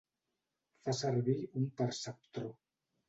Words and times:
Fa 0.87 0.95
servir 1.01 1.37
un 1.61 1.67
perceptró. 1.83 2.51